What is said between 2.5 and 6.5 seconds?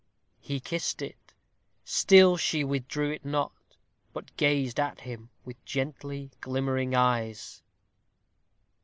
withdrew it not, but gazed at him with gently